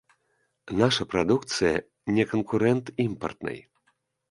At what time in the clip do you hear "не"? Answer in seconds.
2.17-2.27